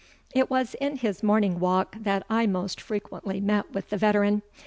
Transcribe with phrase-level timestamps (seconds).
[0.33, 4.41] It was in his morning walk that I most frequently met with the veteran.